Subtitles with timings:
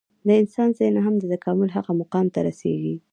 [0.27, 2.95] د انسان ذهن هم د تکامل هغه مقام ته رسېږي.